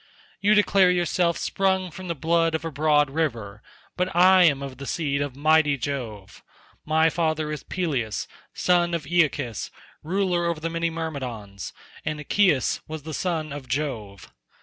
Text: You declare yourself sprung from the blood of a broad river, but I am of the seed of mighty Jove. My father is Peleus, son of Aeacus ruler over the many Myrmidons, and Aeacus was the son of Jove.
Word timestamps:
You 0.39 0.55
declare 0.55 0.89
yourself 0.89 1.37
sprung 1.37 1.91
from 1.91 2.07
the 2.07 2.15
blood 2.15 2.55
of 2.55 2.65
a 2.65 2.71
broad 2.71 3.11
river, 3.11 3.61
but 3.95 4.15
I 4.15 4.45
am 4.45 4.63
of 4.63 4.77
the 4.79 4.87
seed 4.87 5.21
of 5.21 5.35
mighty 5.35 5.77
Jove. 5.77 6.41
My 6.83 7.11
father 7.11 7.51
is 7.51 7.61
Peleus, 7.61 8.27
son 8.51 8.95
of 8.95 9.05
Aeacus 9.05 9.69
ruler 10.01 10.47
over 10.47 10.59
the 10.59 10.71
many 10.71 10.89
Myrmidons, 10.89 11.71
and 12.03 12.19
Aeacus 12.19 12.79
was 12.87 13.03
the 13.03 13.13
son 13.13 13.53
of 13.53 13.67
Jove. 13.67 14.31